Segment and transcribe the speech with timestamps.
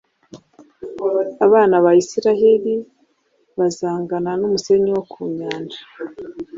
[1.45, 2.75] Abana ba Israheli
[3.57, 5.79] bazangana n’umusenyi wo mu nyanja,